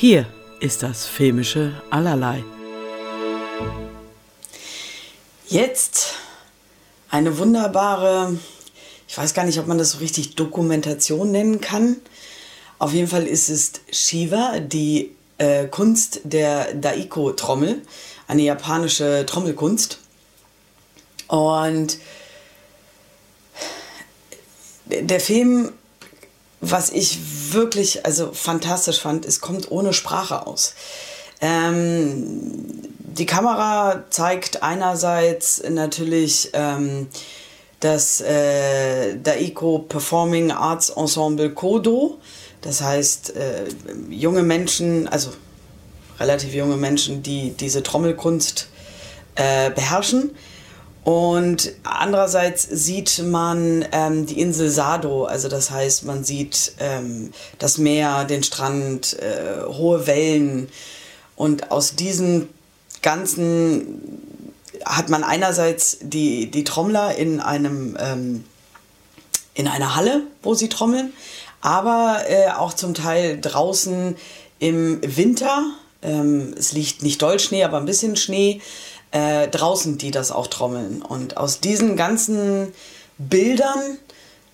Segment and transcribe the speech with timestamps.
[0.00, 0.24] Hier
[0.60, 2.42] ist das filmische Allerlei.
[5.46, 6.14] Jetzt
[7.10, 8.38] eine wunderbare,
[9.06, 11.96] ich weiß gar nicht, ob man das so richtig Dokumentation nennen kann.
[12.78, 17.82] Auf jeden Fall ist es Shiva, die äh, Kunst der Daiko-Trommel,
[18.26, 19.98] eine japanische Trommelkunst.
[21.28, 21.98] Und
[24.86, 25.72] der Film,
[26.62, 27.18] was ich
[27.52, 30.74] wirklich also fantastisch fand, es kommt ohne Sprache aus.
[31.40, 32.46] Ähm,
[32.98, 37.08] die Kamera zeigt einerseits natürlich ähm,
[37.80, 42.18] das äh, Daiko Performing Arts Ensemble Kodo,
[42.60, 43.64] das heißt äh,
[44.10, 45.30] junge Menschen, also
[46.18, 48.68] relativ junge Menschen, die diese Trommelkunst
[49.34, 50.36] äh, beherrschen.
[51.02, 57.78] Und andererseits sieht man ähm, die Insel Sado, also das heißt, man sieht ähm, das
[57.78, 60.68] Meer, den Strand, äh, hohe Wellen.
[61.36, 62.50] Und aus diesen
[63.00, 64.28] ganzen
[64.84, 68.44] hat man einerseits die, die Trommler in einem ähm,
[69.54, 71.12] in einer Halle, wo sie trommeln,
[71.60, 74.16] aber äh, auch zum Teil draußen
[74.58, 75.64] im Winter.
[76.02, 78.62] Ähm, es liegt nicht doll Schnee, aber ein bisschen Schnee
[79.12, 81.02] äh, draußen, die das auch trommeln.
[81.02, 82.72] Und aus diesen ganzen
[83.18, 83.98] Bildern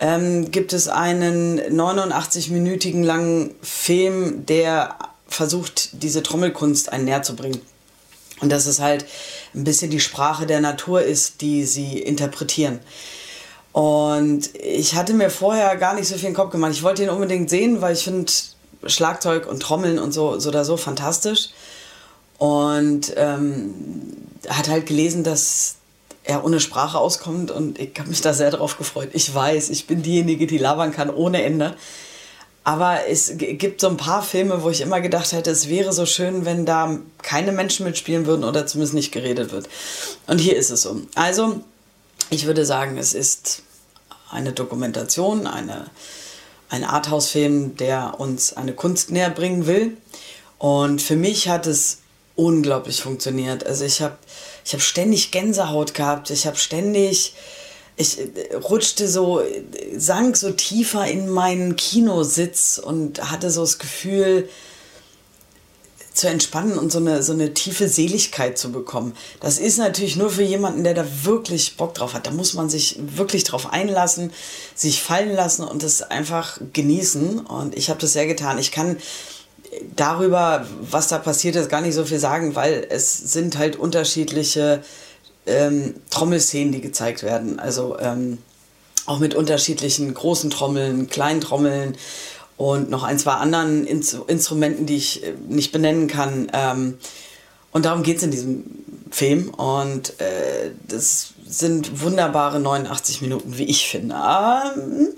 [0.00, 7.60] ähm, gibt es einen 89-minütigen langen Film, der versucht, diese Trommelkunst einen näher zu bringen.
[8.40, 9.06] Und dass es halt
[9.54, 12.80] ein bisschen die Sprache der Natur ist, die sie interpretieren.
[13.72, 16.72] Und ich hatte mir vorher gar nicht so viel in den Kopf gemacht.
[16.72, 18.30] Ich wollte ihn unbedingt sehen, weil ich finde
[18.86, 21.50] Schlagzeug und Trommeln und so, so oder so fantastisch.
[22.38, 23.74] Und ähm,
[24.48, 25.76] hat halt gelesen, dass
[26.24, 29.10] er ohne Sprache auskommt und ich habe mich da sehr drauf gefreut.
[29.12, 31.76] Ich weiß, ich bin diejenige, die labern kann ohne Ende.
[32.66, 36.06] Aber es gibt so ein paar Filme, wo ich immer gedacht hätte, es wäre so
[36.06, 39.68] schön, wenn da keine Menschen mitspielen würden oder zumindest nicht geredet wird.
[40.26, 41.02] Und hier ist es so.
[41.14, 41.60] Also,
[42.30, 43.62] ich würde sagen, es ist
[44.30, 45.90] eine Dokumentation, eine,
[46.70, 49.98] ein Arthouse-Film, der uns eine Kunst näher bringen will.
[50.56, 51.98] Und für mich hat es
[52.36, 53.64] unglaublich funktioniert.
[53.66, 54.16] Also ich habe
[54.64, 57.34] ich hab ständig Gänsehaut gehabt, ich habe ständig,
[57.96, 59.42] ich äh, rutschte so,
[59.96, 64.48] sank so tiefer in meinen Kinositz und hatte so das Gefühl,
[66.14, 69.14] zu entspannen und so eine, so eine tiefe Seligkeit zu bekommen.
[69.40, 72.28] Das ist natürlich nur für jemanden, der da wirklich Bock drauf hat.
[72.28, 74.32] Da muss man sich wirklich drauf einlassen,
[74.76, 77.40] sich fallen lassen und das einfach genießen.
[77.40, 78.58] Und ich habe das sehr getan.
[78.58, 78.96] Ich kann
[79.96, 84.82] darüber, was da passiert ist, gar nicht so viel sagen, weil es sind halt unterschiedliche
[85.46, 87.58] ähm, Trommelszenen, die gezeigt werden.
[87.58, 88.38] Also ähm,
[89.06, 91.96] auch mit unterschiedlichen großen Trommeln, kleinen Trommeln
[92.56, 96.50] und noch ein, zwei anderen In Instrumenten, die ich äh, nicht benennen kann.
[96.52, 96.98] Ähm,
[97.72, 98.64] und darum geht es in diesem
[99.10, 99.50] Film.
[99.50, 104.14] Und äh, das sind wunderbare 89 Minuten, wie ich finde.
[104.16, 105.08] Ähm,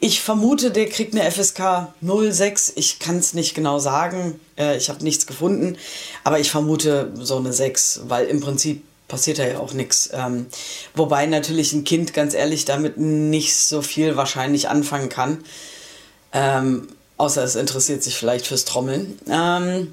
[0.00, 2.72] ich vermute, der kriegt eine FSK 06.
[2.76, 4.40] Ich kann es nicht genau sagen.
[4.56, 5.76] Äh, ich habe nichts gefunden.
[6.24, 10.10] Aber ich vermute so eine 6, weil im Prinzip passiert da ja auch nichts.
[10.12, 10.46] Ähm,
[10.94, 15.44] wobei natürlich ein Kind ganz ehrlich damit nicht so viel wahrscheinlich anfangen kann.
[16.32, 16.88] Ähm,
[17.18, 19.18] außer es interessiert sich vielleicht fürs Trommeln.
[19.28, 19.92] Ähm,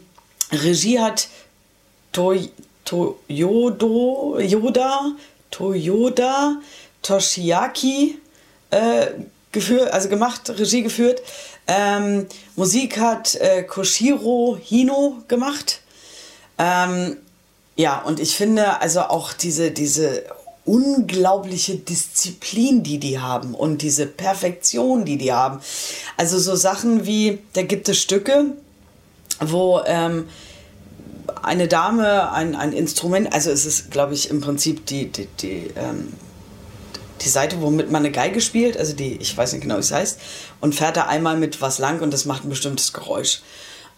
[0.51, 1.27] Regie hat
[2.13, 2.49] Toy
[2.85, 5.11] Toyodo, Yoda
[5.51, 6.57] Toyoda
[7.01, 8.19] Toshiaki
[8.71, 9.07] äh,
[9.51, 11.21] geführt, also gemacht, Regie geführt.
[11.67, 15.81] Ähm, Musik hat äh, Koshiro Hino gemacht.
[16.57, 17.17] Ähm,
[17.75, 20.23] ja, und ich finde also auch diese, diese
[20.65, 25.61] unglaubliche Disziplin, die die haben und diese Perfektion, die die haben.
[26.17, 28.45] Also so Sachen wie, da gibt es Stücke,
[29.39, 30.27] wo ähm,
[31.43, 35.71] eine Dame ein, ein Instrument, also es ist, glaube ich, im Prinzip die, die, die,
[35.75, 36.13] ähm,
[37.21, 39.91] die Seite, womit man eine Geige spielt, also die, ich weiß nicht genau, wie es
[39.91, 40.19] heißt,
[40.61, 43.41] und fährt da einmal mit was lang und das macht ein bestimmtes Geräusch.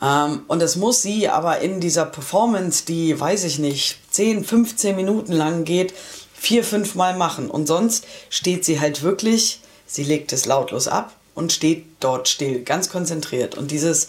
[0.02, 4.96] Ähm, und das muss sie aber in dieser Performance, die, weiß ich nicht, 10, 15
[4.96, 5.94] Minuten lang geht,
[6.34, 7.50] vier, fünf Mal machen.
[7.50, 12.64] Und sonst steht sie halt wirklich, sie legt es lautlos ab und steht dort still,
[12.64, 13.56] ganz konzentriert.
[13.56, 14.08] Und dieses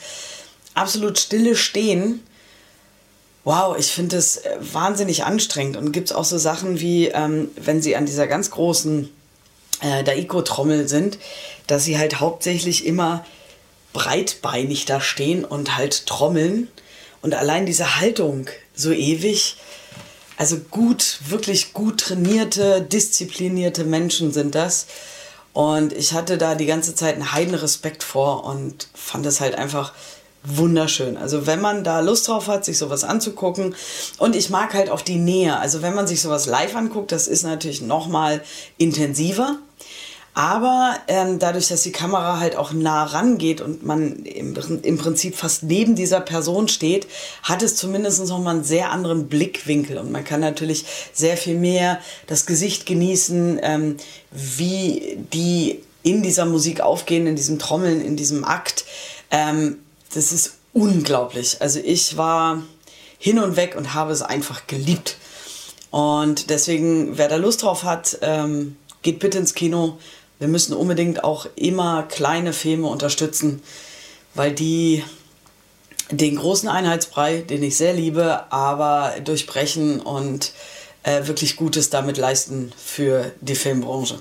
[0.74, 2.22] absolut stille Stehen,
[3.44, 5.76] Wow, ich finde es äh, wahnsinnig anstrengend.
[5.76, 9.08] Und gibt es auch so Sachen wie, ähm, wenn sie an dieser ganz großen
[9.80, 11.18] äh, Daiko-Trommel sind,
[11.66, 13.24] dass sie halt hauptsächlich immer
[13.92, 16.68] breitbeinig da stehen und halt trommeln.
[17.20, 19.56] Und allein diese Haltung so ewig,
[20.36, 24.86] also gut, wirklich gut trainierte, disziplinierte Menschen sind das.
[25.52, 29.56] Und ich hatte da die ganze Zeit einen heiden Respekt vor und fand es halt
[29.56, 29.92] einfach
[30.44, 31.16] wunderschön.
[31.16, 33.74] Also wenn man da Lust drauf hat, sich sowas anzugucken
[34.18, 35.58] und ich mag halt auch die Nähe.
[35.58, 38.42] Also wenn man sich sowas live anguckt, das ist natürlich noch mal
[38.76, 39.58] intensiver.
[40.34, 45.36] Aber ähm, dadurch, dass die Kamera halt auch nah rangeht und man im, im Prinzip
[45.36, 47.06] fast neben dieser Person steht,
[47.42, 51.56] hat es zumindest noch mal einen sehr anderen Blickwinkel und man kann natürlich sehr viel
[51.56, 53.96] mehr das Gesicht genießen, ähm,
[54.30, 58.86] wie die in dieser Musik aufgehen, in diesem Trommeln, in diesem Akt.
[59.30, 59.76] Ähm,
[60.14, 61.56] das ist unglaublich.
[61.60, 62.62] Also ich war
[63.18, 65.16] hin und weg und habe es einfach geliebt.
[65.90, 69.98] Und deswegen, wer da Lust drauf hat, ähm, geht bitte ins Kino.
[70.38, 73.62] Wir müssen unbedingt auch immer kleine Filme unterstützen,
[74.34, 75.04] weil die
[76.10, 80.52] den großen Einheitsbrei, den ich sehr liebe, aber durchbrechen und
[81.04, 84.18] äh, wirklich Gutes damit leisten für die Filmbranche.